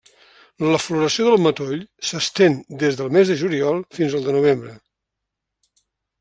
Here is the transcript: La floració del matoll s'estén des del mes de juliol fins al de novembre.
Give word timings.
La 0.67 0.77
floració 0.85 1.25
del 1.27 1.43
matoll 1.47 1.83
s'estén 2.13 2.57
des 2.85 2.99
del 3.03 3.13
mes 3.19 3.33
de 3.33 3.37
juliol 3.43 3.79
fins 4.01 4.19
al 4.21 4.27
de 4.31 4.35
novembre. 4.39 4.75